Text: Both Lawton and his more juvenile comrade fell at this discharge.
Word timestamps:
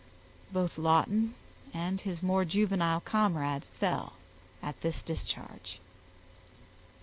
Both 0.51 0.79
Lawton 0.79 1.35
and 1.75 2.01
his 2.01 2.23
more 2.23 2.43
juvenile 2.43 3.01
comrade 3.01 3.65
fell 3.65 4.13
at 4.59 4.81
this 4.81 5.03
discharge. 5.03 5.79